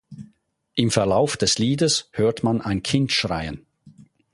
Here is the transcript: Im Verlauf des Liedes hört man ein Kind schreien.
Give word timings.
Im 0.73 0.89
Verlauf 0.89 1.37
des 1.37 1.59
Liedes 1.59 2.09
hört 2.13 2.41
man 2.43 2.59
ein 2.59 2.81
Kind 2.81 3.11
schreien. 3.11 3.67